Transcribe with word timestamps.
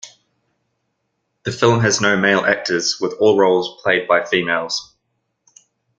The 1.45 1.51
film 1.51 1.81
has 1.81 2.01
no 2.01 2.17
male 2.17 2.39
actors, 2.43 2.99
with 2.99 3.13
all 3.19 3.37
roles 3.37 3.79
played 3.83 4.07
by 4.07 4.25
females. 4.25 4.95